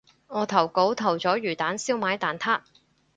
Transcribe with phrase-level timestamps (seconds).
[0.29, 2.61] 我投稿投咗魚蛋燒賣蛋撻